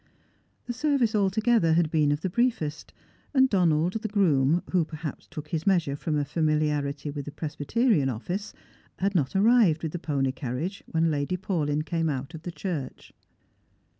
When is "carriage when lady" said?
10.31-11.37